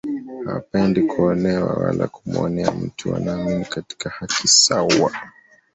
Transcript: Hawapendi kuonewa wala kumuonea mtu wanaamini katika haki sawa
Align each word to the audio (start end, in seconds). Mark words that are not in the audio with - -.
Hawapendi 0.45 1.01
kuonewa 1.01 1.73
wala 1.73 2.07
kumuonea 2.07 2.71
mtu 2.71 3.11
wanaamini 3.11 3.65
katika 3.65 4.09
haki 4.09 4.47
sawa 4.47 5.11